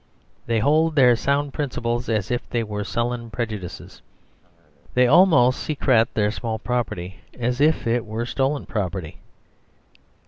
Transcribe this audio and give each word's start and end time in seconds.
They 0.47 0.57
hold 0.57 0.95
their 0.95 1.15
sound 1.15 1.53
principles 1.53 2.09
as 2.09 2.31
if 2.31 2.49
they 2.49 2.63
were 2.63 2.83
sullen 2.83 3.29
prejudices. 3.29 4.01
They 4.95 5.05
almost 5.05 5.59
secrete 5.59 6.11
their 6.15 6.31
small 6.31 6.57
property 6.57 7.17
as 7.37 7.61
if 7.61 7.85
it 7.85 8.03
were 8.03 8.25
stolen 8.25 8.65
property. 8.65 9.19